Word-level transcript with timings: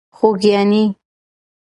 خوږیاڼۍ. 0.15 0.83